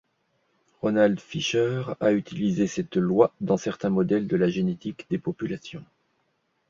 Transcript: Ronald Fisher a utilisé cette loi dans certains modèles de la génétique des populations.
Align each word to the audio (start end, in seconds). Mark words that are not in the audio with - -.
Ronald 0.81 1.19
Fisher 1.19 1.83
a 1.99 2.11
utilisé 2.11 2.65
cette 2.65 2.95
loi 2.97 3.35
dans 3.39 3.57
certains 3.57 3.91
modèles 3.91 4.25
de 4.27 4.35
la 4.35 4.49
génétique 4.49 5.05
des 5.11 5.19
populations. 5.19 5.85